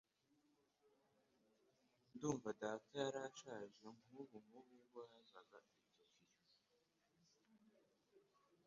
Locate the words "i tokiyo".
5.79-6.31